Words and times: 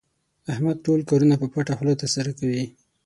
احمد 0.53 0.77
ټول 0.85 0.99
کارونه 1.09 1.35
په 1.41 1.47
پټه 1.53 1.73
خوله 1.77 1.93
ترسره 2.01 2.31
کوي. 2.39 2.65